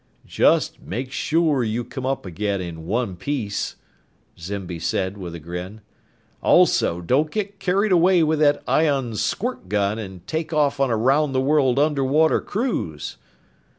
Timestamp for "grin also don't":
5.39-7.29